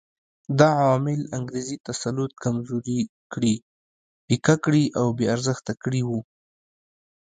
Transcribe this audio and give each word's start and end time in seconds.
دا 0.59 0.69
عوامل 0.81 1.21
انګریزي 1.37 1.77
تسلط 1.87 2.31
کمزوري 2.43 3.01
کړي، 3.33 3.55
پیکه 4.27 4.55
کړي 4.65 4.83
او 4.99 5.07
بې 5.17 5.25
ارزښته 5.35 5.73
کړي 5.83 6.01
وو. 6.07 6.19